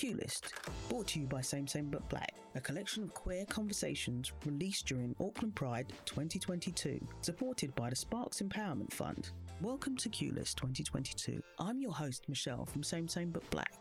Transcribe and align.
Q 0.00 0.14
List, 0.14 0.54
brought 0.88 1.08
to 1.08 1.20
you 1.20 1.26
by 1.26 1.42
Same 1.42 1.66
Same 1.66 1.90
But 1.90 2.08
Black, 2.08 2.32
a 2.54 2.60
collection 2.62 3.02
of 3.02 3.12
queer 3.12 3.44
conversations 3.44 4.32
released 4.46 4.86
during 4.86 5.14
Auckland 5.20 5.54
Pride 5.54 5.92
2022, 6.06 7.06
supported 7.20 7.74
by 7.74 7.90
the 7.90 7.96
Sparks 7.96 8.40
Empowerment 8.40 8.90
Fund. 8.94 9.28
Welcome 9.60 9.98
to 9.98 10.08
Q 10.08 10.32
List 10.32 10.56
2022. 10.56 11.42
I'm 11.58 11.82
your 11.82 11.92
host, 11.92 12.30
Michelle 12.30 12.64
from 12.64 12.82
Same 12.82 13.08
Same 13.08 13.30
But 13.30 13.48
Black. 13.50 13.74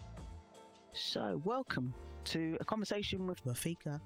So, 0.92 1.42
welcome 1.46 1.94
to 2.26 2.58
a 2.60 2.66
conversation 2.66 3.26
with 3.26 3.42
Rafiqah, 3.46 4.02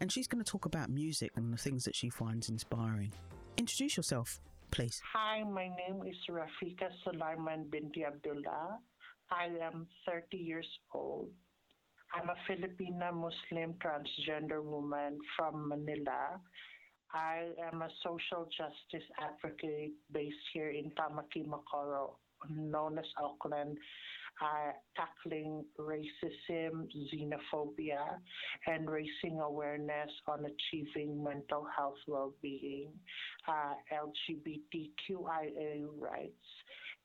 and 0.00 0.12
she's 0.12 0.28
going 0.28 0.44
to 0.44 0.50
talk 0.50 0.66
about 0.66 0.90
music 0.90 1.30
and 1.36 1.50
the 1.50 1.56
things 1.56 1.82
that 1.86 1.96
she 1.96 2.10
finds 2.10 2.50
inspiring. 2.50 3.10
Introduce 3.56 3.96
yourself, 3.96 4.38
please. 4.70 5.00
Hi, 5.14 5.42
my 5.44 5.68
name 5.68 6.02
is 6.06 6.16
Rafiqah 6.28 6.90
Sulaiman 7.04 7.68
binti 7.70 8.04
Abdullah. 8.04 8.80
I 9.30 9.46
am 9.62 9.86
30 10.06 10.36
years 10.36 10.68
old. 10.92 11.30
I'm 12.14 12.30
a 12.30 12.36
Filipina 12.48 13.12
Muslim 13.12 13.74
transgender 13.82 14.62
woman 14.62 15.18
from 15.36 15.68
Manila. 15.68 16.40
I 17.12 17.48
am 17.72 17.82
a 17.82 17.88
social 18.04 18.48
justice 18.56 19.08
advocate 19.18 19.94
based 20.12 20.36
here 20.52 20.70
in 20.70 20.92
Tamaki 20.92 21.44
Makaurau, 21.44 22.10
known 22.48 22.98
as 22.98 23.04
Auckland, 23.20 23.76
uh, 24.40 24.72
tackling 24.96 25.64
racism, 25.76 26.86
xenophobia, 27.12 28.20
and 28.68 28.88
raising 28.88 29.40
awareness 29.40 30.10
on 30.28 30.44
achieving 30.44 31.22
mental 31.22 31.66
health 31.76 31.98
well-being, 32.06 32.92
uh, 33.48 33.74
LGBTQIA 33.92 35.84
rights, 35.98 36.46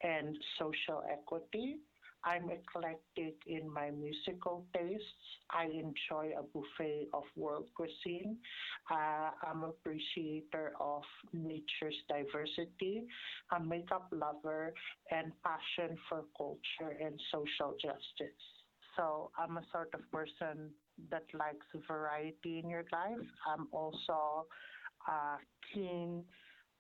and 0.04 0.38
social 0.60 1.04
equity. 1.12 1.78
I'm 2.24 2.50
eclectic 2.50 3.36
in 3.48 3.72
my 3.72 3.92
musical 3.92 4.66
tastes. 4.76 5.06
I 5.52 5.66
enjoy 5.66 6.34
a 6.38 6.44
buffet 6.44 7.08
of 7.14 7.24
world 7.36 7.70
cuisine. 7.76 8.38
Uh, 8.92 9.32
I'm 9.44 9.64
an 9.64 9.70
appreciator 9.70 10.74
of 10.80 11.04
nature's 11.34 11.96
diversity, 12.10 13.06
a 13.56 13.60
makeup 13.60 14.08
lover, 14.12 14.74
and 15.12 15.32
passion 15.44 15.98
for 16.08 16.24
culture 16.38 16.98
and 17.00 17.20
social 17.32 17.74
justice. 17.82 18.42
So 18.98 19.32
I'm 19.38 19.58
a 19.58 19.64
sort 19.72 19.94
of 19.94 20.02
person 20.12 20.72
that 21.10 21.24
likes 21.34 21.66
variety 21.88 22.60
in 22.60 22.70
your 22.70 22.84
life. 22.92 23.26
I'm 23.48 23.68
also 23.72 24.46
uh, 25.08 25.38
keen 25.74 26.24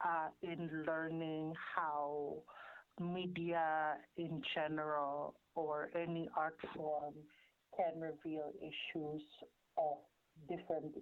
uh, 0.03 0.29
in 0.41 0.83
learning 0.85 1.53
how 1.75 2.43
media 2.99 3.95
in 4.17 4.41
general 4.53 5.35
or 5.55 5.89
any 5.95 6.29
art 6.37 6.57
form 6.75 7.13
can 7.75 7.99
reveal 7.99 8.51
issues 8.61 9.21
of 9.77 9.97
different 10.49 10.93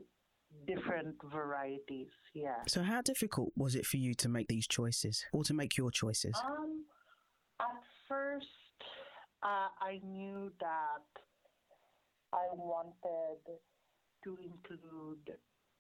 different 0.66 1.16
varieties 1.32 2.08
yeah 2.34 2.62
So, 2.68 2.82
how 2.82 3.02
difficult 3.02 3.52
was 3.56 3.76
it 3.76 3.86
for 3.86 3.98
you 3.98 4.14
to 4.16 4.30
make 4.30 4.48
these 4.48 4.66
choices 4.68 5.26
or 5.34 5.44
to 5.44 5.54
make 5.54 5.76
your 5.78 5.92
choices? 5.92 6.36
um 6.46 6.86
at 7.60 7.82
first 8.08 8.48
uh, 9.44 9.70
i 9.82 10.00
knew 10.04 10.52
that 10.60 11.08
i 12.34 12.46
wanted 12.54 13.42
to 14.24 14.38
include 14.44 15.26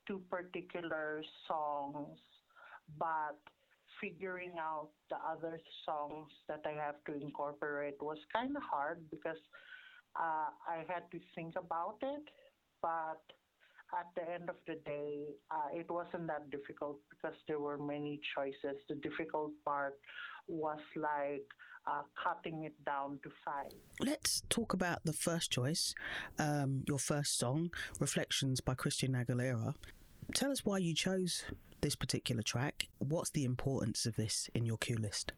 two 0.07 0.21
particular 0.29 1.23
songs 1.47 2.19
but 2.99 3.39
figuring 4.01 4.53
out 4.59 4.89
the 5.09 5.17
other 5.17 5.59
songs 5.85 6.29
that 6.47 6.61
I 6.65 6.73
have 6.83 6.95
to 7.07 7.13
incorporate 7.13 7.95
was 8.01 8.17
kind 8.33 8.55
of 8.55 8.63
hard 8.63 8.99
because 9.11 9.39
uh, 10.15 10.49
I 10.67 10.85
had 10.87 11.09
to 11.11 11.19
think 11.35 11.55
about 11.57 11.97
it. 12.01 12.23
But 12.81 13.21
at 13.93 14.07
the 14.15 14.31
end 14.31 14.49
of 14.49 14.57
the 14.67 14.75
day, 14.85 15.25
uh, 15.51 15.69
it 15.73 15.89
wasn't 15.89 16.27
that 16.27 16.49
difficult 16.51 16.97
because 17.09 17.37
there 17.47 17.59
were 17.59 17.77
many 17.77 18.19
choices. 18.35 18.77
The 18.89 18.95
difficult 18.95 19.51
part 19.65 19.95
was 20.47 20.79
like 20.95 21.45
uh, 21.87 22.01
cutting 22.21 22.63
it 22.63 22.73
down 22.85 23.19
to 23.23 23.29
five. 23.45 23.71
Let's 23.99 24.43
talk 24.49 24.73
about 24.73 24.99
the 25.05 25.13
first 25.13 25.51
choice, 25.51 25.95
um, 26.37 26.83
your 26.87 26.99
first 26.99 27.37
song, 27.37 27.71
Reflections 27.99 28.61
by 28.61 28.75
Christina 28.75 29.23
Aguilera. 29.25 29.75
Tell 30.33 30.51
us 30.51 30.65
why 30.65 30.79
you 30.79 30.93
chose 30.93 31.45
this 31.81 31.95
particular 31.95 32.41
track. 32.41 32.87
What's 32.99 33.31
the 33.31 33.45
importance 33.45 34.05
of 34.05 34.15
this 34.15 34.49
in 34.53 34.65
your 34.65 34.77
Q 34.77 34.97
list? 34.97 35.33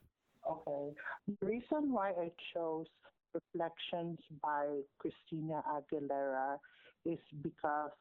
Okay. 0.49 0.93
The 1.41 1.47
reason 1.47 1.91
why 1.91 2.11
I 2.11 2.31
chose 2.53 2.87
Reflections 3.33 4.17
by 4.41 4.65
Christina 4.97 5.61
Aguilera 5.69 6.57
is 7.05 7.19
because 7.43 7.91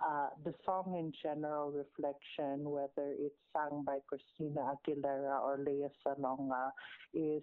uh, 0.00 0.28
the 0.44 0.54
song 0.64 0.96
in 0.98 1.12
general, 1.22 1.70
Reflection, 1.70 2.64
whether 2.64 3.12
it's 3.18 3.34
sung 3.52 3.84
by 3.84 3.98
Christina 4.08 4.72
Aguilera 4.72 5.42
or 5.42 5.58
Lea 5.58 5.88
Salonga, 6.06 6.70
is 7.12 7.42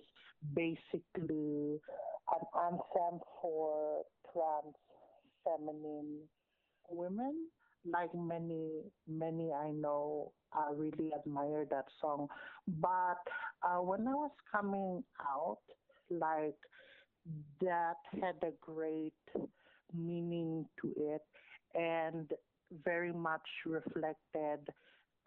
basically 0.55 1.79
an 2.33 2.43
anthem 2.65 3.19
for 3.41 4.03
trans 4.33 4.75
feminine 5.43 6.21
women 6.89 7.47
like 7.85 8.13
many 8.13 8.83
many 9.07 9.51
I 9.53 9.71
know 9.71 10.31
I 10.53 10.71
really 10.73 11.11
admire 11.13 11.65
that 11.69 11.85
song. 12.01 12.27
But 12.67 13.21
uh, 13.63 13.81
when 13.81 14.07
I 14.07 14.13
was 14.13 14.31
coming 14.51 15.03
out, 15.21 15.59
like 16.09 16.57
that 17.61 17.97
had 18.21 18.35
a 18.43 18.51
great 18.61 19.13
meaning 19.93 20.65
to 20.81 20.93
it 20.97 21.21
and 21.75 22.31
very 22.83 23.13
much 23.13 23.47
reflected 23.65 24.59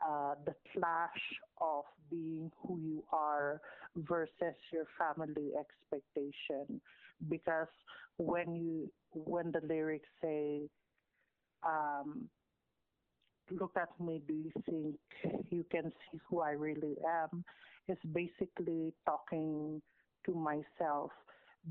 uh, 0.07 0.35
the 0.47 0.55
clash 0.73 1.23
of 1.61 1.85
being 2.11 2.51
who 2.63 2.79
you 2.79 3.05
are 3.13 3.61
versus 3.97 4.57
your 4.73 4.87
family 4.99 5.53
expectation. 5.59 6.81
Because 7.29 7.69
when 8.17 8.55
you 8.55 8.91
when 9.15 9.53
the 9.53 9.61
lyrics 9.67 10.09
say 10.23 10.69
um, 11.67 12.29
look 13.51 13.73
at 13.77 13.89
me, 14.01 14.23
do 14.27 14.35
you 14.35 14.53
think 14.69 14.97
you 15.51 15.65
can 15.71 15.93
see 16.11 16.21
who 16.29 16.41
I 16.41 16.53
really 16.53 16.97
am? 17.07 17.45
Is 17.89 17.99
basically 18.13 18.93
talking 19.05 19.83
to 20.27 20.33
myself 20.33 21.11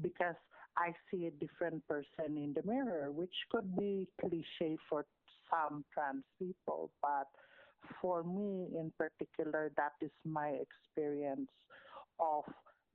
because 0.01 0.35
I 0.78 0.94
see 1.09 1.28
a 1.28 1.31
different 1.31 1.88
person 1.88 2.38
in 2.38 2.53
the 2.53 2.63
mirror, 2.69 3.12
which 3.12 3.34
could 3.51 3.75
be 3.78 4.07
cliche 4.19 4.78
for 4.90 5.06
some 5.50 5.84
trans 5.94 6.23
people, 6.38 6.91
but 7.01 7.28
for 8.01 8.23
me 8.23 8.67
in 8.78 8.91
particular, 8.97 9.72
that 9.78 9.94
is 10.01 10.11
my 10.25 10.50
experience 10.50 11.50
of 12.19 12.44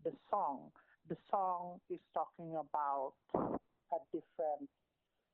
the 0.05 0.13
song. 0.31 0.71
The 1.09 1.17
song 1.31 1.81
is 1.91 2.01
talking 2.13 2.57
about 2.57 3.15
a 3.35 3.99
different 4.13 4.69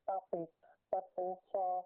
topic, 0.07 0.49
but 0.91 1.05
also 1.17 1.85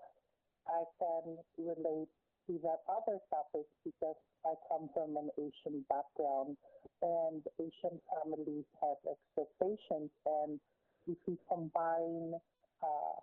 I 0.74 0.82
can 0.98 1.38
relate 1.58 2.10
to 2.46 2.58
that 2.66 2.82
other 2.90 3.18
topic 3.30 3.66
because 3.84 4.18
I 4.44 4.54
come 4.68 4.90
from 4.92 5.16
an 5.16 5.30
Asian 5.38 5.84
background 5.88 6.56
and 7.00 7.42
Asian 7.62 8.00
families 8.10 8.66
have 8.82 8.98
expectations. 9.06 10.10
And 10.26 10.58
if 11.06 11.18
we 11.26 11.38
combine 11.48 12.34
uh, 12.82 13.16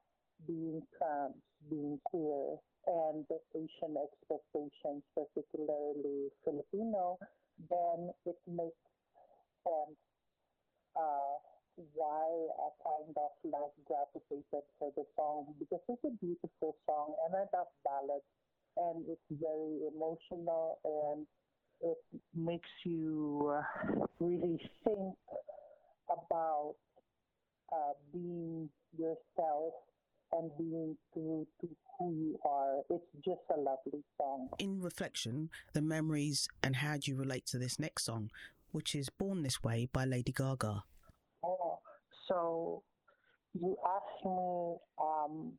being 0.48 0.82
trans, 0.98 1.36
being 1.70 2.00
queer, 2.06 2.58
and 2.88 3.26
the 3.30 3.38
Asian 3.54 3.94
expectations, 4.00 5.04
particularly 5.14 6.32
Filipino, 6.44 7.20
then 7.70 8.10
it 8.26 8.40
makes 8.48 8.82
sense 9.64 9.98
uh, 10.98 11.51
why 11.94 12.28
I 12.60 12.68
kind 12.84 13.16
of 13.18 13.32
like 13.44 13.76
gravitated 13.86 14.66
for 14.80 14.92
the 14.96 15.04
song 15.16 15.54
because 15.60 15.82
it's 15.90 16.04
a 16.04 16.14
beautiful 16.24 16.76
song 16.86 17.14
and 17.26 17.36
I 17.36 17.46
love 17.56 17.68
ballads 17.84 18.26
and 18.78 19.06
it's 19.08 19.22
very 19.30 19.88
emotional 19.94 20.80
and 20.84 21.26
it 21.82 21.98
makes 22.36 22.70
you 22.86 23.54
uh, 23.54 24.06
really 24.20 24.60
think 24.84 25.16
about 26.10 26.76
uh, 27.72 27.94
being 28.14 28.70
yourself 28.98 29.74
and 30.34 30.52
being 30.58 30.96
true 31.14 31.48
to 31.62 31.68
who 31.98 32.14
you 32.14 32.40
are. 32.46 32.82
It's 32.90 33.04
just 33.26 33.42
a 33.54 33.60
lovely 33.60 34.04
song. 34.18 34.50
In 34.60 34.82
reflection, 34.82 35.50
the 35.74 35.82
memories 35.82 36.48
and 36.64 36.78
how 36.78 36.98
do 36.98 37.12
you 37.12 37.18
relate 37.18 37.46
to 37.48 37.58
this 37.58 37.80
next 37.80 38.06
song, 38.06 38.32
which 38.72 38.96
is 38.96 39.10
Born 39.10 39.44
This 39.44 39.64
Way 39.64 39.90
by 39.92 40.06
Lady 40.06 40.32
Gaga. 40.32 40.84
So 42.32 42.82
you 43.54 43.76
asked 43.86 44.26
me 44.26 44.78
um, 45.02 45.52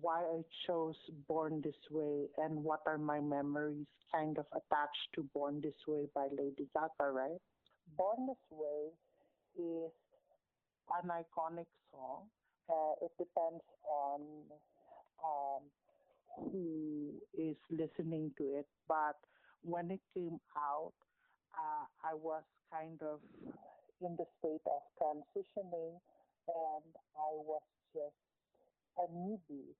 why 0.00 0.20
I 0.22 0.40
chose 0.66 0.96
Born 1.28 1.60
This 1.62 1.76
Way 1.90 2.28
and 2.38 2.64
what 2.64 2.80
are 2.86 2.96
my 2.96 3.20
memories 3.20 3.86
kind 4.10 4.38
of 4.38 4.46
attached 4.52 5.08
to 5.16 5.28
Born 5.34 5.60
This 5.62 5.74
Way 5.86 6.06
by 6.14 6.28
Lady 6.30 6.66
Gaga, 6.74 7.10
right? 7.12 7.40
Born 7.98 8.26
This 8.26 8.36
Way 8.50 8.88
is 9.58 9.92
an 11.02 11.10
iconic 11.10 11.66
song. 11.92 12.28
Uh, 12.70 13.04
it 13.04 13.10
depends 13.18 13.64
on 13.86 14.20
um, 15.24 15.62
who 16.52 17.10
is 17.36 17.56
listening 17.70 18.30
to 18.38 18.44
it. 18.44 18.66
But 18.88 19.16
when 19.62 19.90
it 19.90 20.00
came 20.14 20.38
out, 20.56 20.92
uh, 21.52 21.84
I 22.02 22.14
was 22.14 22.44
kind 22.72 22.98
of 23.02 23.20
in 24.00 24.16
the 24.16 24.26
state 24.38 24.64
of 24.66 24.82
transitioning 25.00 25.98
and 26.48 26.92
I 27.16 27.32
was 27.44 27.62
just 27.92 28.16
a 28.98 29.06
newbie. 29.12 29.74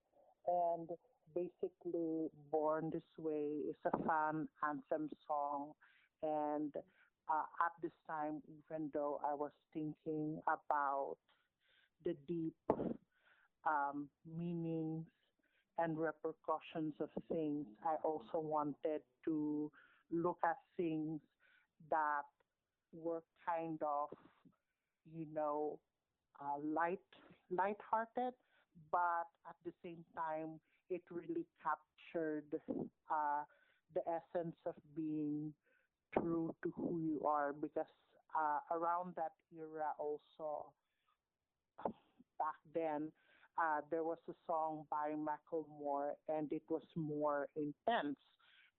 And 0.46 0.88
basically, 1.34 2.30
Born 2.50 2.90
This 2.92 3.08
Way 3.18 3.68
is 3.68 3.76
a 3.84 3.90
fan 4.06 4.48
anthem 4.66 5.10
song. 5.26 5.72
And 6.22 6.72
uh, 7.28 7.46
at 7.64 7.72
this 7.82 7.92
time, 8.08 8.42
even 8.48 8.90
though 8.92 9.20
I 9.24 9.34
was 9.34 9.52
thinking 9.72 10.40
about 10.46 11.16
the 12.04 12.14
deep 12.26 12.54
um, 13.66 14.08
meanings 14.36 15.04
and 15.78 15.98
repercussions 15.98 16.94
of 17.00 17.10
things, 17.28 17.66
I 17.84 17.96
also 18.02 18.40
wanted 18.40 19.02
to 19.24 19.70
look 20.10 20.38
at 20.44 20.56
things 20.76 21.20
that 21.90 22.24
were 22.92 23.22
kind 23.46 23.80
of, 23.82 24.08
you 25.14 25.26
know, 25.34 25.78
uh, 26.40 26.58
light, 26.62 27.00
light-hearted, 27.50 28.34
but 28.92 29.26
at 29.48 29.56
the 29.64 29.72
same 29.82 30.04
time, 30.16 30.60
it 30.90 31.02
really 31.10 31.44
captured 31.62 32.44
uh, 33.10 33.42
the 33.94 34.00
essence 34.08 34.56
of 34.66 34.74
being 34.96 35.52
true 36.18 36.54
to 36.62 36.72
who 36.76 36.98
you 37.00 37.26
are. 37.26 37.52
Because 37.52 37.90
uh, 38.38 38.76
around 38.76 39.14
that 39.16 39.32
era, 39.56 39.92
also 39.98 40.72
back 42.38 42.56
then, 42.74 43.10
uh, 43.58 43.80
there 43.90 44.04
was 44.04 44.18
a 44.28 44.32
song 44.46 44.84
by 44.90 45.10
Macklemore, 45.10 46.12
and 46.28 46.50
it 46.52 46.62
was 46.68 46.82
more 46.94 47.48
intense. 47.56 48.16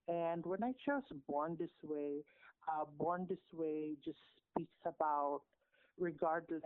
And 0.08 0.46
when 0.46 0.64
I 0.64 0.72
chose 0.86 1.04
Born 1.28 1.58
This 1.60 1.70
Way, 1.84 2.24
uh, 2.70 2.86
Born 2.98 3.26
This 3.28 3.40
Way 3.54 3.96
just 4.04 4.20
speaks 4.52 4.78
about, 4.86 5.42
regardless 5.98 6.62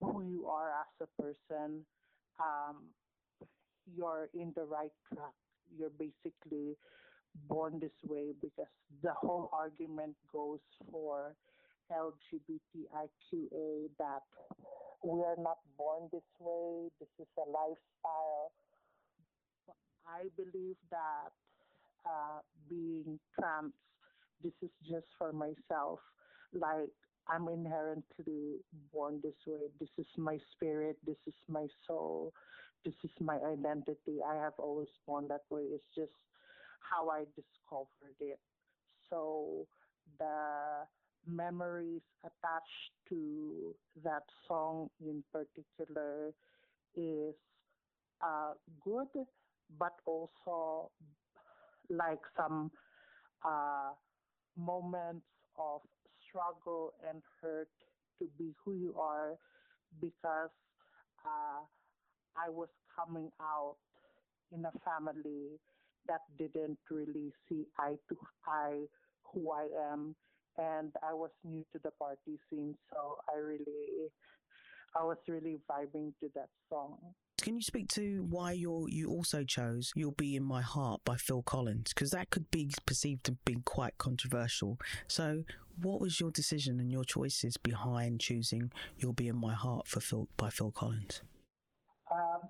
who 0.00 0.22
you 0.22 0.46
are 0.46 0.70
as 0.70 1.08
a 1.08 1.22
person, 1.22 1.84
um, 2.40 2.76
you're 3.96 4.28
in 4.34 4.52
the 4.54 4.64
right 4.64 4.92
track. 5.12 5.34
You're 5.76 5.90
basically 5.98 6.76
born 7.48 7.78
this 7.80 7.92
way 8.04 8.32
because 8.40 8.70
the 9.02 9.12
whole 9.12 9.50
argument 9.52 10.16
goes 10.32 10.60
for 10.90 11.34
LGBTIQA 11.92 13.88
that 13.98 14.22
we 15.04 15.20
are 15.20 15.36
not 15.38 15.58
born 15.76 16.08
this 16.12 16.26
way. 16.40 16.90
This 17.00 17.08
is 17.20 17.28
a 17.38 17.48
lifestyle. 17.48 18.52
I 20.06 20.28
believe 20.36 20.76
that 20.90 21.32
uh, 22.06 22.40
being 22.68 23.18
trans, 23.38 23.72
this 24.42 24.52
is 24.62 24.70
just 24.88 25.06
for 25.18 25.32
myself. 25.32 26.00
Like 26.52 26.90
I'm 27.28 27.48
inherently 27.48 28.60
born 28.92 29.20
this 29.22 29.34
way. 29.46 29.68
This 29.78 29.90
is 29.98 30.06
my 30.16 30.38
spirit. 30.52 30.96
This 31.06 31.16
is 31.26 31.34
my 31.48 31.66
soul. 31.86 32.32
This 32.84 32.94
is 33.04 33.10
my 33.20 33.36
identity. 33.36 34.18
I 34.26 34.34
have 34.36 34.54
always 34.58 34.88
born 35.06 35.28
that 35.28 35.42
way. 35.50 35.62
It's 35.62 35.84
just 35.94 36.12
how 36.80 37.08
I 37.10 37.24
discovered 37.36 38.16
it. 38.20 38.38
So 39.10 39.66
the 40.18 40.86
memories 41.26 42.02
attached 42.24 42.92
to 43.10 43.74
that 44.04 44.22
song 44.46 44.88
in 45.00 45.22
particular 45.32 46.32
is 46.96 47.34
uh, 48.22 48.52
good, 48.82 49.08
but 49.78 49.92
also 50.06 50.90
like 51.90 52.20
some 52.36 52.70
uh, 53.44 53.90
moments 54.58 55.26
of 55.58 55.80
struggle 56.28 56.92
and 57.08 57.22
hurt 57.40 57.68
to 58.18 58.28
be 58.38 58.52
who 58.64 58.74
you 58.74 58.94
are 58.98 59.38
because 60.00 60.50
uh, 61.24 61.62
I 62.36 62.50
was 62.50 62.68
coming 62.94 63.30
out 63.40 63.76
in 64.52 64.64
a 64.64 64.72
family 64.84 65.58
that 66.06 66.20
didn't 66.38 66.78
really 66.90 67.32
see 67.48 67.66
eye 67.78 67.96
to 68.08 68.16
eye 68.46 68.84
who 69.32 69.52
I 69.52 69.68
am. 69.92 70.14
And 70.56 70.92
I 71.08 71.14
was 71.14 71.30
new 71.44 71.64
to 71.72 71.78
the 71.84 71.92
party 71.92 72.38
scene, 72.50 72.74
so 72.90 73.18
I 73.32 73.38
really, 73.38 74.10
I 74.96 75.04
was 75.04 75.18
really 75.28 75.58
vibing 75.70 76.12
to 76.18 76.28
that 76.34 76.48
song. 76.68 76.98
Can 77.40 77.54
you 77.54 77.62
speak 77.62 77.88
to 77.90 78.26
why 78.28 78.52
you 78.52 78.86
you 78.90 79.08
also 79.10 79.44
chose 79.44 79.92
"You'll 79.94 80.10
Be 80.12 80.34
in 80.34 80.42
My 80.42 80.60
Heart" 80.60 81.02
by 81.04 81.14
Phil 81.16 81.42
Collins? 81.42 81.92
Because 81.94 82.10
that 82.10 82.30
could 82.30 82.50
be 82.50 82.70
perceived 82.84 83.24
to 83.24 83.32
be 83.44 83.56
quite 83.64 83.96
controversial. 83.96 84.78
So, 85.06 85.44
what 85.80 86.00
was 86.00 86.18
your 86.18 86.32
decision 86.32 86.80
and 86.80 86.90
your 86.90 87.04
choices 87.04 87.56
behind 87.56 88.20
choosing 88.20 88.72
"You'll 88.96 89.12
Be 89.12 89.28
in 89.28 89.36
My 89.36 89.54
Heart" 89.54 89.86
for 89.86 90.00
Phil 90.00 90.28
by 90.36 90.50
Phil 90.50 90.72
Collins? 90.72 91.22
Um, 92.10 92.40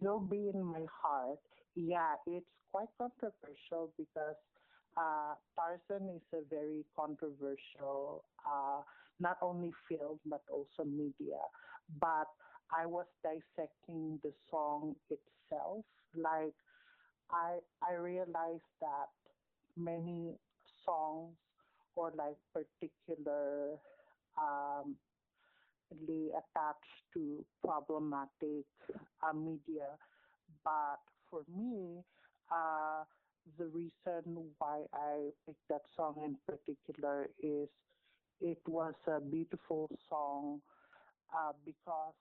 "You'll 0.00 0.20
Be 0.20 0.50
in 0.52 0.64
My 0.64 0.86
Heart." 1.02 1.38
Yeah, 1.74 2.14
it's 2.26 2.46
quite 2.72 2.88
controversial 2.96 3.92
because 3.98 4.36
uh, 4.96 5.34
Tarzan 5.54 6.08
is 6.16 6.22
a 6.32 6.42
very 6.48 6.84
controversial, 6.96 8.24
uh, 8.46 8.80
not 9.20 9.36
only 9.42 9.72
film 9.88 10.18
but 10.24 10.42
also 10.50 10.84
media. 10.88 11.38
But 12.00 12.28
I 12.76 12.86
was 12.86 13.06
dissecting 13.22 14.18
the 14.22 14.32
song 14.50 14.94
itself. 15.10 15.84
Like 16.14 16.54
I 17.30 17.58
I 17.82 17.94
realized 17.94 18.70
that 18.80 19.10
many 19.76 20.36
songs 20.84 21.36
or 21.96 22.12
like 22.16 22.36
particular 22.54 23.78
um, 24.38 24.96
attached 25.92 27.02
to 27.14 27.44
problematic 27.64 28.64
uh, 29.22 29.32
media, 29.32 29.96
but 30.64 31.00
for 31.30 31.42
me, 31.48 32.02
uh, 32.50 33.04
the 33.58 33.66
reason 33.66 34.52
why 34.58 34.82
I 34.92 35.30
picked 35.46 35.68
that 35.68 35.82
song 35.96 36.14
in 36.24 36.36
particular 36.46 37.28
is 37.42 37.68
it 38.40 38.58
was 38.66 38.94
a 39.06 39.20
beautiful 39.20 39.88
song 40.08 40.60
uh, 41.34 41.52
because 41.64 42.14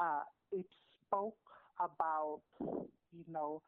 uh, 0.00 0.22
it 0.52 0.66
spoke 1.06 1.36
about, 1.80 2.42
you 2.60 3.24
know, 3.28 3.62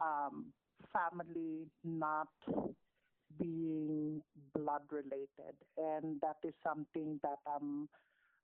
um, 0.00 0.52
family 0.92 1.66
not 1.84 2.28
being 3.38 4.22
blood 4.54 4.82
related, 4.90 5.54
and 5.76 6.20
that 6.22 6.36
is 6.44 6.54
something 6.64 7.18
that 7.22 7.38
um, 7.46 7.88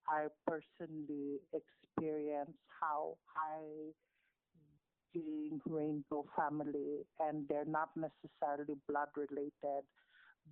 I 0.09 0.27
personally 0.47 1.41
experienced 1.53 2.59
how 2.81 3.17
I 3.37 3.93
being 5.13 5.61
rainbow 5.67 6.25
family 6.37 7.05
and 7.21 7.47
they're 7.49 7.67
not 7.67 7.91
necessarily 7.97 8.75
blood 8.89 9.09
related 9.17 9.85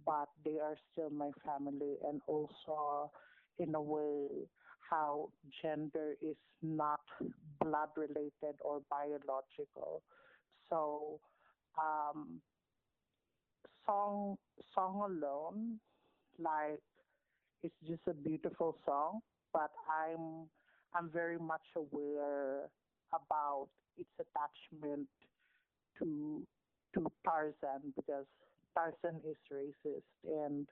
but 0.07 0.29
they 0.45 0.59
are 0.59 0.77
still 0.93 1.11
my 1.11 1.31
family. 1.45 1.97
And 2.07 2.21
also 2.27 3.11
in 3.61 3.75
a 3.75 3.81
way 3.81 4.27
how 4.91 5.29
gender 5.63 6.15
is 6.21 6.37
not 6.63 7.01
blood 7.61 7.91
related 7.97 8.57
or 8.61 8.83
biological. 8.91 10.03
So 10.69 11.21
um, 11.79 12.41
song 13.87 14.37
song 14.75 15.03
alone, 15.05 15.79
like 16.39 16.81
it's 17.63 17.75
just 17.87 18.03
a 18.09 18.15
beautiful 18.15 18.77
song, 18.85 19.21
but 19.53 19.71
I'm 19.89 20.49
I'm 20.95 21.11
very 21.13 21.39
much 21.39 21.67
aware 21.77 22.69
about 23.13 23.69
its 23.97 24.11
attachment 24.19 25.07
to 25.99 26.43
to 26.95 27.07
Tarzan 27.25 27.93
because 27.95 28.27
Tarzan 28.75 29.21
is 29.29 29.37
racist 29.53 30.03
and 30.25 30.67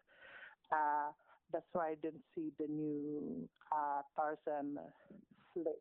uh, 0.73 1.13
that's 1.53 1.69
why 1.73 1.93
I 1.93 1.97
didn't 2.03 2.25
see 2.35 2.53
the 2.59 2.67
new 2.67 3.49
uh, 3.73 4.03
Tarzan 4.17 4.79
flick. 5.53 5.81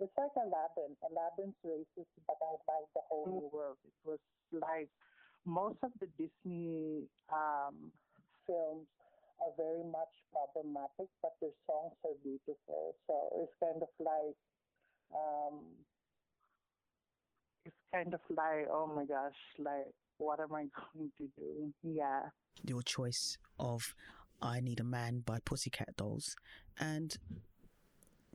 It's 0.00 0.12
like 0.16 0.34
Aladdin. 0.38 0.94
Aladdin's 1.02 1.58
racist, 1.66 2.10
but 2.26 2.38
I 2.38 2.54
like 2.70 2.88
the 2.94 3.02
whole 3.08 3.26
new 3.26 3.50
world. 3.52 3.78
It 3.84 3.92
was 4.04 4.22
like 4.52 4.88
most 5.44 5.78
of 5.82 5.90
the 6.00 6.06
Disney 6.18 7.08
um, 7.32 7.90
films 8.46 8.86
are 9.42 9.54
very 9.56 9.82
much 9.82 10.14
problematic, 10.30 11.10
but 11.22 11.34
their 11.40 11.54
songs 11.66 11.94
are 12.04 12.18
beautiful. 12.22 12.94
So 13.06 13.14
it's 13.42 13.54
kind 13.58 13.82
of 13.82 13.90
like, 13.98 14.38
um, 15.14 15.58
it's 17.64 17.82
kind 17.92 18.14
of 18.14 18.20
like, 18.30 18.68
oh 18.70 18.86
my 18.86 19.04
gosh, 19.04 19.38
like 19.58 19.90
what 20.18 20.40
am 20.40 20.54
I 20.54 20.66
going 20.94 21.10
to 21.18 21.28
do? 21.36 21.72
Yeah. 21.82 22.30
Your 22.66 22.82
choice 22.82 23.38
of 23.58 23.94
I 24.40 24.60
Need 24.60 24.80
a 24.80 24.84
Man 24.84 25.22
by 25.24 25.38
Pussycat 25.44 25.96
Dolls. 25.96 26.36
And 26.78 27.16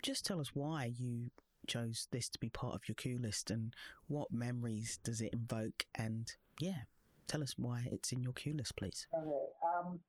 just 0.01 0.25
tell 0.25 0.39
us 0.39 0.51
why 0.53 0.91
you 0.98 1.29
chose 1.67 2.07
this 2.12 2.27
to 2.29 2.39
be 2.39 2.50
part 2.50 2.75
of 2.75 2.88
your 2.88 2.95
Q 2.95 3.17
list 3.17 3.50
and 3.50 3.74
what 4.07 4.31
memories 4.31 5.00
does 5.03 5.22
it 5.22 5.33
invoke? 5.33 5.86
And 5.95 6.31
yeah, 6.60 6.83
tell 7.27 7.41
us 7.41 7.55
why 7.57 7.88
it's 7.91 8.12
in 8.12 8.22
your 8.22 8.33
Q 8.33 8.53
list, 8.53 8.75
please. 8.75 9.07
Okay. 9.13 9.29
Um, 9.63 10.00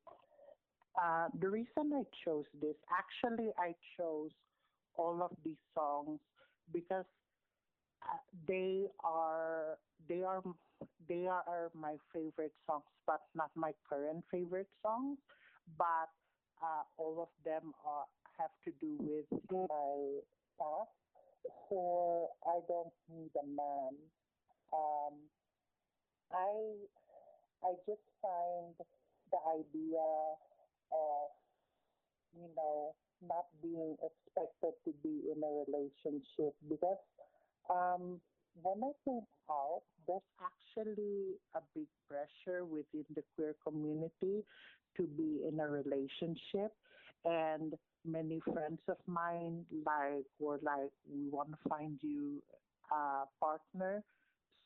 uh, 1.00 1.28
the 1.40 1.48
reason 1.48 1.92
I 1.92 2.02
chose 2.24 2.44
this, 2.60 2.76
actually, 2.90 3.50
I 3.58 3.74
chose 3.96 4.30
all 4.96 5.22
of 5.22 5.36
these 5.44 5.62
songs 5.74 6.20
because 6.72 7.04
uh, 8.02 8.16
they 8.46 8.84
are 9.02 9.76
they 10.08 10.22
are 10.22 10.42
they 11.08 11.26
are 11.26 11.70
my 11.74 11.96
favorite 12.12 12.52
songs, 12.66 12.84
but 13.06 13.22
not 13.34 13.50
my 13.54 13.72
current 13.88 14.24
favorite 14.30 14.68
songs. 14.82 15.18
But 15.78 16.12
uh, 16.62 16.84
all 16.98 17.20
of 17.20 17.32
them 17.44 17.72
are, 17.84 18.06
have 18.38 18.54
to 18.64 18.72
do 18.80 18.96
with 19.00 19.28
my 19.50 20.20
past. 20.58 20.90
so 21.68 22.30
I 22.46 22.60
don't 22.68 22.94
need 23.08 23.30
a 23.36 23.46
man. 23.46 23.94
Um, 24.72 25.14
I 26.32 26.50
I 27.62 27.72
just 27.86 28.04
find 28.20 28.74
the 29.30 29.40
idea 29.48 30.04
of 30.92 31.30
you 32.34 32.48
know 32.56 32.94
not 33.22 33.46
being 33.62 33.96
expected 34.02 34.74
to 34.84 34.92
be 35.02 35.30
in 35.32 35.40
a 35.42 35.52
relationship 35.64 36.54
because 36.68 37.00
um, 37.70 38.20
when 38.62 38.82
I 38.84 38.92
came 39.04 39.26
out, 39.50 39.82
there's 40.06 40.28
actually 40.42 41.40
a 41.54 41.60
big 41.74 41.88
pressure 42.08 42.64
within 42.64 43.04
the 43.14 43.22
queer 43.34 43.54
community 43.64 44.44
to 44.96 45.02
be 45.02 45.40
in 45.48 45.60
a 45.60 45.68
relationship. 45.68 46.72
And 47.24 47.74
many 48.04 48.40
friends 48.40 48.80
of 48.88 48.96
mine 49.06 49.64
like 49.84 50.26
were 50.38 50.60
like, 50.62 50.90
we 51.10 51.28
want 51.30 51.50
to 51.50 51.68
find 51.68 51.98
you 52.02 52.42
a 52.92 53.24
partner. 53.40 54.02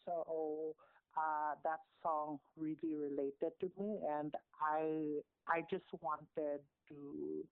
So 0.04 0.74
uh, 1.16 1.54
that 1.64 1.80
song 2.02 2.38
really 2.56 2.96
related 2.96 3.52
to 3.60 3.70
me, 3.78 3.98
and 4.18 4.34
I 4.60 5.20
I 5.48 5.62
just 5.70 5.84
wanted 6.00 6.60
to, 6.88 7.44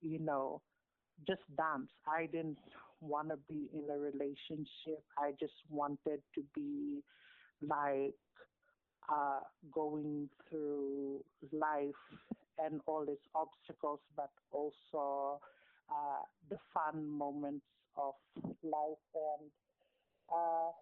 you 0.00 0.18
know, 0.18 0.60
just 1.26 1.42
dance. 1.56 1.90
I 2.06 2.26
didn't 2.26 2.58
want 3.00 3.28
to 3.30 3.38
be 3.48 3.68
in 3.74 3.84
a 3.90 3.98
relationship. 3.98 5.02
I 5.18 5.32
just 5.38 5.52
wanted 5.70 6.20
to 6.34 6.42
be 6.54 7.02
like 7.60 8.14
going 9.72 10.28
through 10.48 11.24
life 11.52 11.94
and 12.58 12.80
all 12.86 13.02
its 13.08 13.24
obstacles, 13.34 14.00
but 14.16 14.30
also 14.52 15.40
uh, 15.90 16.22
the 16.48 16.58
fun 16.72 17.06
moments 17.08 17.66
of 17.96 18.14
life. 18.62 19.04
And 19.14 19.50
uh, 20.32 20.72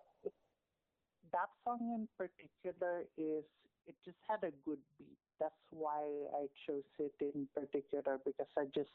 that 1.32 1.50
song 1.64 1.80
in 1.94 2.08
particular 2.16 3.04
is, 3.16 3.44
it 3.86 3.96
just 4.04 4.18
had 4.28 4.42
a 4.44 4.50
good 4.64 4.80
beat. 4.98 5.18
That's 5.38 5.64
why 5.70 6.02
I 6.34 6.46
chose 6.66 6.84
it 6.98 7.14
in 7.20 7.48
particular 7.54 8.18
because 8.24 8.48
I 8.56 8.66
just 8.74 8.90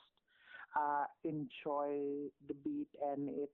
uh, 0.75 1.05
enjoy 1.24 2.29
the 2.48 2.53
beat 2.63 2.89
and 3.01 3.29
it's 3.29 3.53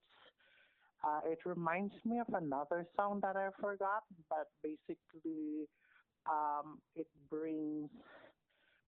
uh, 1.03 1.21
it 1.25 1.39
reminds 1.45 1.93
me 2.05 2.19
of 2.19 2.33
another 2.33 2.85
song 2.95 3.19
that 3.21 3.35
I 3.35 3.49
forgot, 3.59 4.03
but 4.29 4.47
basically 4.63 5.67
um, 6.29 6.79
it 6.95 7.07
brings 7.29 7.89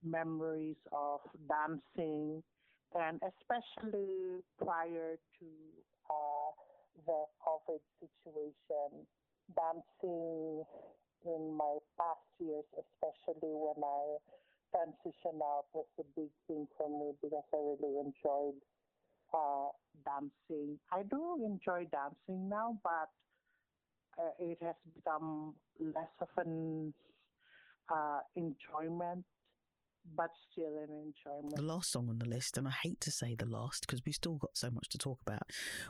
memories 0.04 0.78
of 0.92 1.20
dancing 1.48 2.44
and 2.94 3.20
especially 3.26 4.44
prior 4.62 5.18
to 5.40 5.48
uh, 6.10 6.50
the 7.08 7.26
COVID 7.42 7.82
situation, 7.98 9.08
dancing 9.58 10.64
in 11.26 11.58
my 11.58 11.78
past 11.98 12.30
years, 12.40 12.66
especially 12.78 13.50
when 13.50 13.82
I 13.82 14.22
transitioned 14.74 15.42
out 15.42 15.66
was 15.74 15.90
a 16.00 16.06
big 16.16 16.30
thing 16.48 16.68
for 16.78 16.90
me 16.90 17.14
because 17.22 17.46
I 17.54 17.58
really 17.58 17.98
enjoyed 17.98 18.62
uh, 19.34 19.70
dancing. 20.06 20.80
I 20.92 21.04
do 21.04 21.44
enjoy 21.46 21.88
dancing 21.92 22.50
now, 22.50 22.78
but 22.84 23.10
uh, 24.18 24.32
it 24.40 24.58
has 24.62 24.76
become 24.96 25.54
less 25.80 26.12
of 26.22 26.30
an 26.38 26.94
uh, 27.92 28.20
enjoyment, 28.36 29.26
but 30.16 30.30
still 30.52 30.78
an 30.78 30.90
enjoyment. 30.90 31.56
The 31.56 31.62
last 31.62 31.92
song 31.92 32.10
on 32.10 32.20
the 32.20 32.28
list, 32.28 32.58
and 32.58 32.68
I 32.68 32.74
hate 32.84 33.02
to 33.02 33.12
say 33.12 33.36
the 33.36 33.46
last 33.46 33.86
because 33.86 34.02
we've 34.06 34.16
still 34.16 34.36
got 34.36 34.56
so 34.56 34.70
much 34.70 34.90
to 34.90 34.98
talk 34.98 35.20
about, 35.26 35.44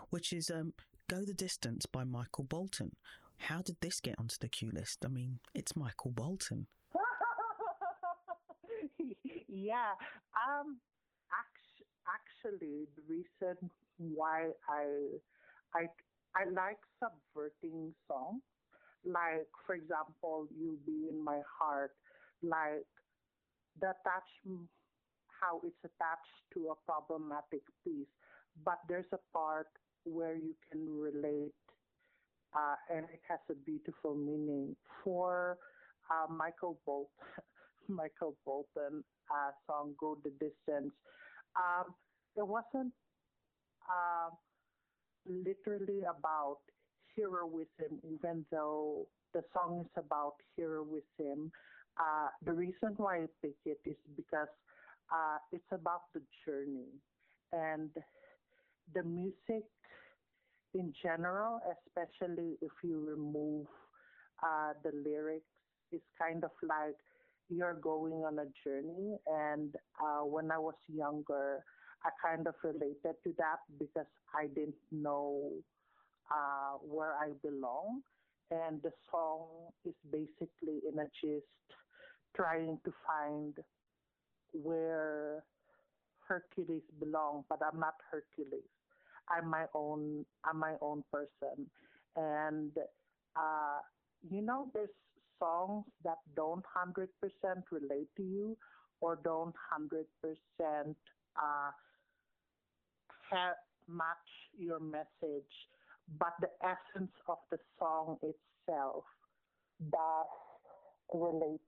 which 0.10 0.34
is 0.34 0.50
um, 0.50 0.74
Go 1.10 1.26
the 1.26 1.34
Distance 1.34 1.86
by 1.86 2.04
Michael 2.04 2.46
Bolton. 2.46 2.96
How 3.38 3.62
did 3.62 3.78
this 3.82 4.00
get 4.00 4.16
onto 4.20 4.36
the 4.40 4.48
Q 4.48 4.72
list? 4.72 5.04
I 5.04 5.10
mean, 5.10 5.40
it's 5.54 5.76
Michael 5.76 6.12
Bolton. 6.12 6.68
yeah. 9.48 9.94
Um. 10.34 10.80
Actually, 11.34 11.63
the 12.44 12.86
reason 13.08 13.70
why 13.98 14.52
I 14.68 14.86
I 15.74 15.88
I 16.36 16.46
like 16.50 16.80
subverting 17.00 17.94
songs, 18.08 18.42
like 19.06 19.48
for 19.66 19.76
example, 19.76 20.48
"You'll 20.52 20.84
Be 20.86 21.08
in 21.10 21.24
My 21.24 21.42
Heart," 21.60 21.96
like 22.42 22.86
the 23.80 23.94
attachment, 23.96 24.70
how 25.40 25.62
it's 25.64 25.80
attached 25.84 26.40
to 26.54 26.70
a 26.70 26.76
problematic 26.86 27.64
piece, 27.84 28.12
but 28.64 28.80
there's 28.88 29.12
a 29.14 29.20
part 29.32 29.68
where 30.04 30.36
you 30.36 30.56
can 30.70 31.00
relate, 31.00 31.54
uh, 32.54 32.76
and 32.90 33.06
it 33.10 33.22
has 33.28 33.40
a 33.50 33.56
beautiful 33.56 34.16
meaning 34.16 34.76
for 35.04 35.58
uh, 36.12 36.32
Michael 36.32 36.80
Bolt. 36.86 37.10
Michael 37.88 38.36
Bolton 38.46 39.04
uh, 39.30 39.52
song 39.68 39.94
"Go 40.00 40.18
the 40.24 40.32
Distance." 40.32 40.94
Um, 41.56 41.94
it 42.36 42.48
wasn't 42.48 42.94
uh, 43.90 44.30
literally 45.26 46.02
about 46.02 46.60
heroism, 47.16 48.00
even 48.04 48.46
though 48.52 49.08
the 49.34 49.44
song 49.54 49.82
is 49.82 49.92
about 49.98 50.36
heroism. 50.58 51.52
Uh, 52.00 52.28
the 52.46 52.52
reason 52.52 52.94
why 52.98 53.18
I 53.18 53.26
pick 53.42 53.56
it 53.66 53.80
is 53.86 53.98
because 54.16 54.48
uh, 55.12 55.38
it's 55.52 55.72
about 55.72 56.04
the 56.14 56.22
journey 56.46 56.90
and 57.52 57.90
the 58.94 59.04
music 59.04 59.66
in 60.74 60.94
general, 61.02 61.62
especially 61.88 62.58
if 62.62 62.72
you 62.84 63.06
remove 63.08 63.68
uh, 64.44 64.74
the 64.84 64.92
lyrics, 65.06 65.46
is 65.92 66.02
kind 66.20 66.44
of 66.44 66.52
like 66.64 66.96
you're 67.50 67.76
going 67.76 68.14
on 68.14 68.40
a 68.40 68.46
journey. 68.64 69.18
And 69.28 69.76
uh, 70.02 70.26
when 70.26 70.52
I 70.52 70.58
was 70.58 70.74
younger, 70.88 71.64
I 72.06 72.10
kind 72.22 72.48
of 72.48 72.56
related 72.64 73.16
to 73.24 73.34
that 73.38 73.60
because 73.80 74.08
I 74.36 74.48
didn't 74.48 74.76
know 74.92 75.52
uh, 76.32 76.78
where 76.82 77.14
I 77.14 77.32
belong. 77.42 78.02
And 78.52 78.82
the 78.84 78.92
song 79.10 79.72
is 79.86 79.96
basically 80.12 80.82
in 80.88 81.00
a 81.00 81.08
gist 81.22 81.46
trying 82.36 82.80
to 82.86 82.94
find 83.08 83.56
where 84.54 85.44
Hercules 86.28 86.84
belong, 87.00 87.46
but 87.50 87.60
I'm 87.62 87.80
not 87.80 87.96
Hercules. 88.12 88.70
I'm 89.30 89.50
my 89.50 89.66
own. 89.74 90.26
I'm 90.44 90.60
my 90.60 90.74
own 90.82 91.04
person, 91.12 91.66
and 92.18 92.72
uh, 93.36 93.80
you 94.30 94.42
know, 94.42 94.70
there's 94.74 94.90
songs 95.40 95.86
that 96.04 96.18
don't 96.36 96.64
100% 96.76 97.08
relate 97.72 98.08
to 98.18 98.24
you 98.24 98.58
or 99.02 99.20
don't 99.24 99.56
100% 99.74 100.96
uh, 101.36 101.72
have, 103.34 103.56
match 103.88 104.30
your 104.58 104.80
message, 104.80 105.54
but 106.20 106.34
the 106.40 106.50
essence 106.62 107.12
of 107.28 107.38
the 107.52 107.58
song 107.80 108.18
itself 108.22 109.04
does 109.92 110.28
relate 111.14 111.62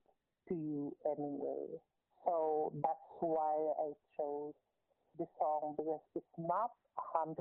to 0.48 0.54
you 0.54 0.96
anyway. 1.04 1.66
So 2.24 2.72
that's 2.82 3.20
why 3.20 3.54
I 3.78 3.92
chose 4.16 4.54
the 5.18 5.26
song 5.38 5.74
because 5.76 6.00
it's 6.14 6.36
not 6.38 6.70
100%, 7.14 7.36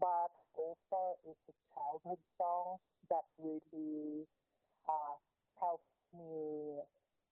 but 0.00 0.32
also 0.56 1.18
it's 1.26 1.46
a 1.48 1.56
childhood 1.74 2.22
song 2.38 2.76
that 3.10 3.24
really 3.38 4.26
uh, 4.88 5.14
helps 5.58 5.90
me 6.14 6.80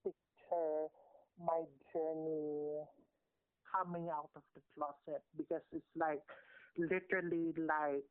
picture 0.05 0.89
my 1.39 1.63
journey 1.93 2.83
coming 3.73 4.09
out 4.09 4.31
of 4.37 4.43
the 4.55 4.63
closet 4.75 5.23
because 5.37 5.63
it's 5.73 5.93
like 5.97 6.23
literally 6.77 7.53
like 7.57 8.07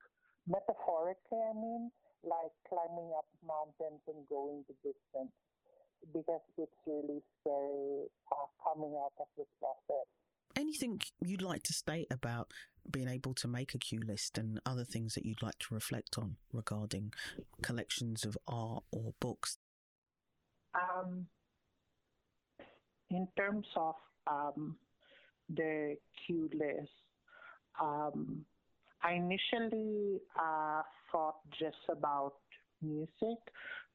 metaphorically 0.47 1.41
I 1.43 1.53
mean 1.53 1.91
like 2.23 2.53
climbing 2.67 3.11
up 3.17 3.27
mountains 3.45 4.01
and 4.07 4.27
going 4.27 4.63
the 4.67 4.75
distance 4.83 5.33
because 6.13 6.41
it's 6.57 6.71
really 6.85 7.21
scary 7.41 8.05
uh, 8.31 8.47
coming 8.63 8.93
out 8.97 9.13
of 9.19 9.27
the 9.37 9.45
closet. 9.59 10.07
Anything 10.55 11.01
you'd 11.21 11.41
like 11.41 11.63
to 11.63 11.73
state 11.73 12.07
about 12.09 12.51
being 12.89 13.07
able 13.07 13.33
to 13.35 13.47
make 13.47 13.73
a 13.73 13.77
Q 13.77 13.99
list 14.05 14.37
and 14.37 14.59
other 14.65 14.83
things 14.85 15.13
that 15.13 15.25
you'd 15.25 15.43
like 15.43 15.59
to 15.59 15.73
reflect 15.73 16.17
on 16.17 16.37
regarding 16.51 17.13
collections 17.61 18.25
of 18.25 18.37
art 18.47 18.83
or 18.91 19.13
books? 19.19 19.57
Um, 20.73 21.27
in 23.09 23.27
terms 23.37 23.67
of 23.75 23.95
um, 24.27 24.77
the 25.53 25.97
Q 26.25 26.49
list, 26.53 26.91
um, 27.81 28.45
I 29.03 29.13
initially 29.13 30.19
uh, 30.37 30.81
thought 31.11 31.37
just 31.59 31.77
about 31.89 32.33
music, 32.81 33.39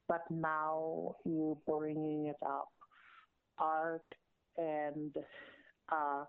but 0.08 0.22
now 0.30 1.16
you're 1.24 1.58
bringing 1.66 2.26
it 2.26 2.36
up. 2.44 2.68
Art 3.58 4.04
and 4.56 5.16
uh, 5.90 6.24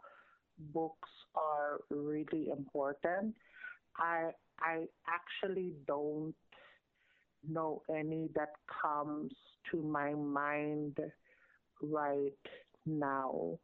books 0.73 1.09
are 1.35 1.79
really 1.89 2.49
important. 2.49 3.35
I 3.97 4.31
I 4.59 4.85
actually 5.07 5.73
don't 5.87 6.35
know 7.47 7.81
any 7.89 8.29
that 8.35 8.53
comes 8.81 9.31
to 9.71 9.81
my 9.81 10.13
mind 10.13 10.97
right 11.81 12.31
now, 12.85 13.59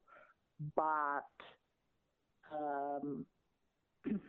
but 0.75 1.23
um, 2.51 3.25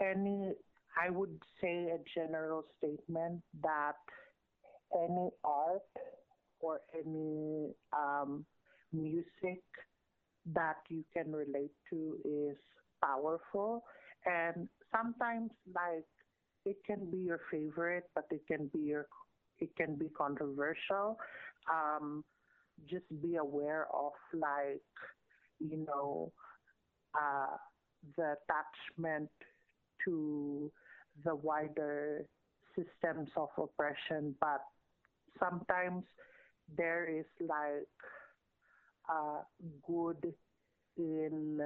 any 0.00 0.52
I 1.00 1.10
would 1.10 1.38
say 1.60 1.90
a 1.90 1.98
general 2.14 2.64
statement 2.78 3.42
that 3.62 3.96
any 4.92 5.30
art 5.44 5.82
or 6.60 6.80
any 6.94 7.72
um, 7.92 8.44
music 8.92 9.62
that 10.54 10.78
you 10.88 11.04
can 11.12 11.30
relate 11.32 11.72
to 11.90 12.16
is 12.24 12.56
powerful. 13.04 13.84
And 14.26 14.68
sometimes, 14.90 15.50
like, 15.74 16.06
it 16.64 16.76
can 16.84 17.10
be 17.10 17.18
your 17.18 17.40
favorite, 17.50 18.04
but 18.14 18.24
it 18.30 18.42
can 18.48 18.68
be 18.72 18.80
your 18.80 19.06
it 19.60 19.74
can 19.76 19.96
be 19.96 20.08
controversial. 20.16 21.18
Um, 21.68 22.24
just 22.88 23.04
be 23.22 23.36
aware 23.36 23.86
of 23.92 24.12
like, 24.32 24.82
you 25.58 25.84
know, 25.86 26.32
uh, 27.14 27.56
the 28.16 28.36
attachment 28.44 29.30
to 30.04 30.70
the 31.24 31.34
wider 31.34 32.26
systems 32.76 33.28
of 33.36 33.48
oppression, 33.58 34.34
but 34.40 34.62
sometimes 35.40 36.04
there 36.76 37.08
is 37.08 37.24
like 37.40 37.88
uh, 39.10 39.40
good 39.86 40.32
in 40.96 41.58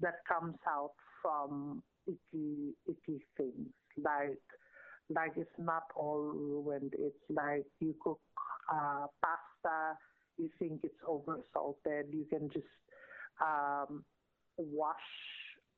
that 0.00 0.14
comes 0.28 0.56
out 0.68 0.92
from 1.22 1.82
icky 2.06 2.74
icky 2.88 3.20
things. 3.36 3.68
Like 3.96 4.38
like 5.10 5.32
it's 5.36 5.58
not 5.58 5.84
all 5.96 6.20
ruined. 6.20 6.94
It's 6.98 7.16
like 7.28 7.66
you 7.80 7.94
cook 8.02 8.20
uh, 8.72 9.06
pasta 9.22 9.57
you 10.36 10.48
think 10.58 10.80
it's 10.82 10.94
over 11.06 11.40
salted 11.52 12.06
you 12.12 12.24
can 12.30 12.48
just 12.50 12.66
um, 13.40 14.04
wash 14.56 14.96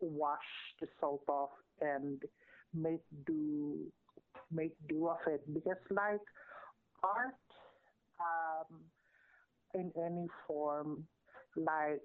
wash 0.00 0.38
the 0.80 0.86
salt 0.98 1.22
off 1.28 1.50
and 1.80 2.22
make 2.74 3.02
do 3.26 3.86
make 4.50 4.74
do 4.88 5.08
of 5.08 5.18
it. 5.26 5.42
Because 5.52 5.76
like 5.90 6.20
art 7.02 7.34
um, 8.20 8.80
in 9.74 9.92
any 9.96 10.26
form 10.46 11.04
like 11.56 12.00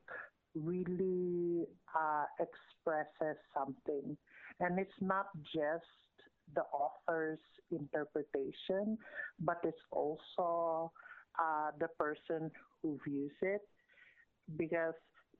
really 0.56 1.65
uh, 1.95 2.26
expresses 2.39 3.38
something. 3.54 4.17
And 4.60 4.80
it's 4.80 4.91
not 5.02 5.28
just 5.54 5.86
the 6.54 6.62
author's 6.71 7.39
interpretation 7.71 8.98
but 9.39 9.58
it's 9.63 9.78
also 9.91 10.91
uh, 11.39 11.71
the 11.80 11.88
person 12.00 12.52
who 12.82 13.00
views 13.08 13.32
it 13.41 13.62
because 14.58 14.93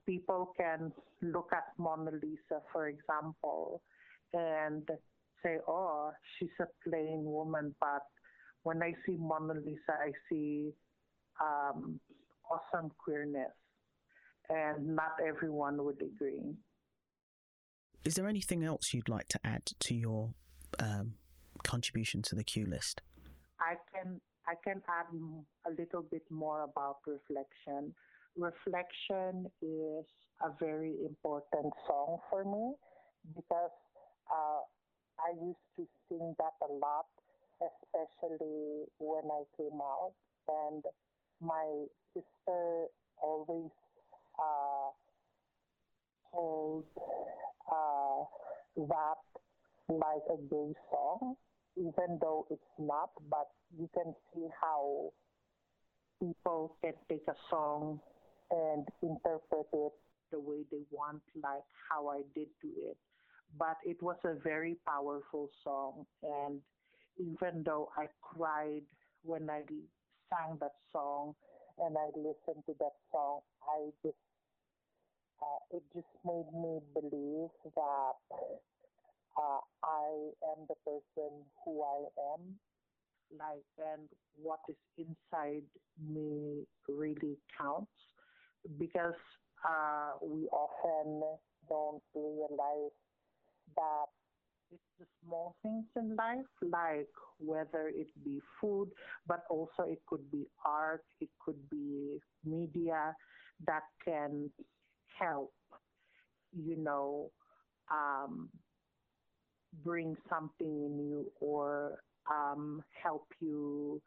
people 0.06 0.54
can 0.58 0.92
look 1.22 1.50
at 1.52 1.66
Mona 1.78 2.12
Lisa, 2.12 2.62
for 2.72 2.88
example, 2.88 3.82
and 4.34 4.88
say, 5.44 5.58
oh, 5.68 6.12
she's 6.38 6.50
a 6.60 6.66
plain 6.88 7.24
woman. 7.24 7.76
But 7.80 8.04
when 8.64 8.82
I 8.82 8.94
see 9.06 9.18
Mona 9.18 9.54
Lisa, 9.54 9.92
I 9.92 10.12
see 10.30 10.72
um, 11.42 12.00
awesome 12.50 12.92
queerness. 13.04 13.52
And 14.50 14.96
not 14.96 15.14
everyone 15.26 15.84
would 15.84 16.02
agree. 16.02 16.54
Is 18.04 18.14
there 18.14 18.28
anything 18.28 18.64
else 18.64 18.94
you'd 18.94 19.10
like 19.10 19.28
to 19.30 19.40
add 19.44 19.64
to 19.80 19.96
your 19.96 20.30
um, 20.80 21.16
contribution 21.64 22.22
to 22.24 22.36
the 22.36 22.44
Q 22.44 22.66
list? 22.68 23.02
I 23.60 23.76
can 23.92 24.22
I 24.48 24.54
can 24.64 24.82
add 24.88 25.08
a 25.66 25.72
little 25.72 26.04
bit 26.04 26.24
more 26.30 26.64
about 26.64 26.98
reflection 27.08 27.94
reflection 28.38 29.50
is 29.62 30.06
a 30.44 30.52
very 30.60 30.94
important 31.06 31.74
song 31.88 32.20
for 32.30 32.44
me 32.44 32.76
because 33.36 33.72
uh, 34.32 34.62
I 35.20 35.32
used 35.40 35.66
to 35.78 35.88
sing 36.10 36.36
that 36.38 36.56
a 36.62 36.72
lot, 36.74 37.06
especially 37.64 38.86
when 39.00 39.24
I 39.32 39.44
came 39.56 39.80
out. 39.82 40.14
And 40.48 40.84
my 41.42 41.86
sister 42.14 42.88
always 43.22 43.72
uh, 44.38 44.92
told 46.34 46.84
uh, 47.72 48.24
that 48.78 49.22
like 49.88 50.26
a 50.30 50.38
gay 50.50 50.74
song, 50.92 51.36
even 51.78 52.20
though 52.22 52.46
it's 52.50 52.62
not, 52.80 53.10
but 53.30 53.48
you 53.78 53.90
can 53.94 54.14
see 54.34 54.48
how 54.62 55.12
people 56.20 56.76
can 56.82 56.94
take 57.10 57.26
a 57.28 57.36
song 57.50 58.00
and 58.52 58.88
interpret 59.02 59.68
it 59.74 59.92
the 60.32 60.40
way 60.40 60.64
they 60.72 60.84
want, 60.92 61.22
like 61.36 61.64
how 61.90 62.08
I 62.08 62.22
did 62.34 62.48
to 62.62 62.68
it. 62.68 62.98
But 63.58 63.78
it 63.86 64.02
was 64.02 64.18
a 64.24 64.36
very 64.44 64.78
powerful 64.88 65.50
song, 65.64 66.06
and 66.24 66.60
even 67.18 67.64
though 67.64 67.90
I 67.98 68.08
cried 68.22 68.84
when 69.24 69.50
I 69.50 69.62
sang 70.30 70.58
that 70.60 70.76
song 70.92 71.36
and 71.80 71.96
I 71.98 72.08
listened 72.18 72.64
to 72.68 72.74
that 72.80 72.96
song, 73.12 73.40
I 73.64 73.90
just 74.04 74.18
uh, 75.42 75.78
it 75.78 75.84
just 75.94 76.08
made 76.24 76.48
me 76.54 76.80
believe 76.94 77.50
that 77.76 78.16
uh, 79.38 79.60
I 79.84 80.32
am 80.54 80.66
the 80.68 80.76
person 80.86 81.44
who 81.64 81.84
I 81.84 82.34
am, 82.34 82.56
like, 83.38 83.66
and 83.78 84.08
what 84.42 84.60
is 84.70 84.76
inside 84.98 85.64
me 86.00 86.66
really 86.88 87.38
counts 87.58 87.92
because 88.80 89.16
uh, 89.68 90.12
we 90.22 90.48
often 90.48 91.22
don't 91.70 92.02
realize 92.14 92.92
that 93.76 94.06
it's 94.72 94.82
the 95.00 95.06
small 95.24 95.56
things 95.62 95.86
in 95.96 96.16
life, 96.16 96.46
like 96.62 97.10
whether 97.40 97.88
it 97.90 98.08
be 98.24 98.40
food, 98.60 98.90
but 99.28 99.44
also 99.50 99.84
it 99.88 100.00
could 100.08 100.30
be 100.32 100.46
art, 100.66 101.04
it 101.22 101.30
could 101.44 101.70
be 101.70 102.20
media 102.44 103.16
that 103.66 103.84
can 104.04 104.50
help, 105.20 105.54
you 106.52 106.76
know, 106.78 107.32
um, 107.92 108.50
bring 109.84 110.16
something 110.30 110.68
in 110.68 111.00
you 111.00 111.32
or 111.40 112.00
um, 112.32 112.84
help 113.02 113.28
you 113.40 114.02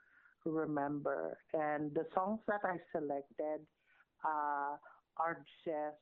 remember. 0.44 1.38
And 1.52 1.92
the 1.94 2.04
songs 2.14 2.40
that 2.46 2.60
I 2.64 2.76
selected 2.92 3.66
uh, 4.24 4.76
are 5.16 5.44
just 5.64 5.96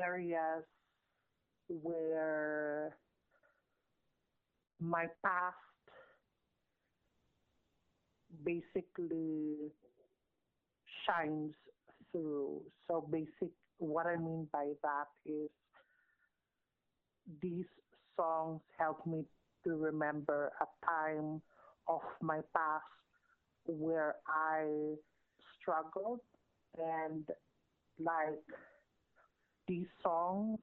areas 0.00 0.64
where 1.68 2.96
my 4.80 5.06
past 5.24 5.56
basically 8.44 9.72
shines 11.06 11.52
through. 12.12 12.62
So 12.86 13.06
basic 13.10 13.50
what 13.78 14.06
I 14.06 14.16
mean 14.16 14.48
by 14.52 14.72
that 14.82 15.08
is 15.24 15.50
these 17.42 17.66
songs 18.16 18.60
help 18.78 19.06
me 19.06 19.24
to 19.64 19.76
remember 19.76 20.52
a 20.60 20.86
time 20.86 21.40
of 21.88 22.00
my 22.20 22.40
past 22.54 22.84
where 23.66 24.16
I 24.26 24.94
struggled 25.60 26.20
and 26.78 27.24
like 27.98 28.44
these 29.66 29.86
songs 30.02 30.58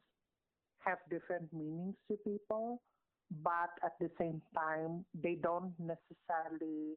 have 0.80 0.98
different 1.10 1.52
meanings 1.54 1.96
to 2.10 2.18
people 2.18 2.82
but 3.44 3.72
at 3.84 3.94
the 4.00 4.10
same 4.20 4.42
time 4.56 5.06
they 5.22 5.36
don't 5.36 5.74
necessarily 5.80 6.96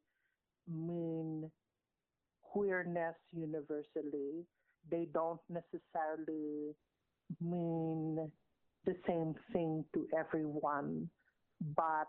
mean 0.67 1.51
queerness 2.43 3.17
universally. 3.33 4.45
They 4.91 5.07
don't 5.13 5.41
necessarily 5.49 6.75
mean 7.41 8.31
the 8.85 8.95
same 9.07 9.35
thing 9.53 9.85
to 9.95 10.07
everyone, 10.19 11.09
but 11.77 12.09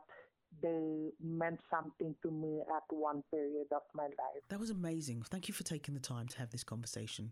they 0.62 1.12
meant 1.23 1.60
something 1.69 2.15
to 2.23 2.32
me 2.32 2.62
at 2.62 2.84
one 2.89 3.23
period 3.32 3.67
of 3.71 3.82
my 3.93 4.03
life. 4.03 4.43
That 4.49 4.60
was 4.60 4.69
amazing. 4.69 5.23
Thank 5.29 5.47
you 5.47 5.53
for 5.53 5.63
taking 5.63 5.93
the 5.93 5.99
time 5.99 6.27
to 6.27 6.38
have 6.39 6.49
this 6.49 6.63
conversation 6.63 7.32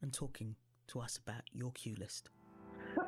and 0.00 0.12
talking 0.12 0.56
to 0.88 1.00
us 1.00 1.18
about 1.18 1.42
your 1.52 1.70
Q 1.72 1.94
list. 1.98 2.30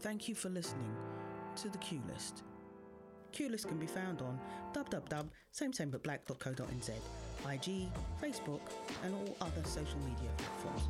Thank 0.00 0.28
you 0.28 0.34
for 0.34 0.48
listening 0.48 0.94
to 1.56 1.68
the 1.68 1.78
Q 1.78 2.02
list. 2.12 2.42
Q 3.32 3.48
list 3.48 3.68
can 3.68 3.78
be 3.78 3.86
found 3.86 4.20
on 4.22 4.40
www.samesamebutblack.co.nz, 4.72 6.90
IG, 7.52 7.92
Facebook, 8.22 8.60
and 9.04 9.14
all 9.14 9.36
other 9.40 9.62
social 9.64 9.98
media 10.00 10.30
platforms. 10.38 10.88